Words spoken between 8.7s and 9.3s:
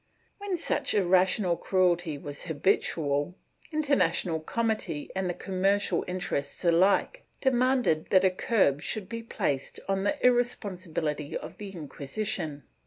should be